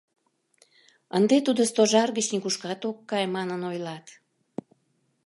Ынде 1.17 1.37
тудо 1.45 1.61
Стожар 1.71 2.09
гыч 2.17 2.27
нигушкат 2.33 2.81
ок 2.89 2.97
кай, 3.09 3.25
манын 3.35 3.61
ойлат. 3.69 4.05